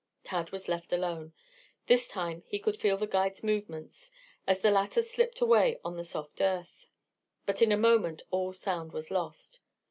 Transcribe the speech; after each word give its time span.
Tad 0.23 0.49
was 0.49 0.67
left 0.67 0.91
alone. 0.91 1.31
This 1.85 2.07
time 2.07 2.41
he 2.47 2.57
could 2.57 2.75
feel 2.75 2.97
the 2.97 3.05
guide's 3.05 3.43
movements, 3.43 4.09
as 4.47 4.61
the 4.61 4.71
latter 4.71 5.03
slipped 5.03 5.41
away 5.41 5.77
on 5.85 5.95
the 5.95 6.03
soft 6.03 6.41
earth. 6.41 6.87
But 7.45 7.61
in 7.61 7.71
a 7.71 7.77
moment 7.77 8.23
all 8.31 8.51
sound 8.51 8.93
was 8.93 9.11
lost. 9.11 9.59